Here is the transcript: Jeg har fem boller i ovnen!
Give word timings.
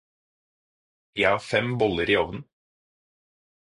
Jeg 1.23 1.29
har 1.35 1.43
fem 1.51 1.71
boller 1.85 2.17
i 2.17 2.21
ovnen! 2.25 2.45